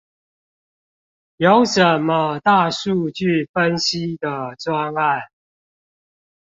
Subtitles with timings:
[1.37, 5.21] 有什麼大數據分析的專案？